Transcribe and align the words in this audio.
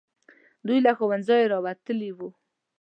دوی 0.67 0.79
له 0.85 0.91
ښوونځیو 0.97 1.51
راوتلي 1.53 2.11
وو. 2.17 2.29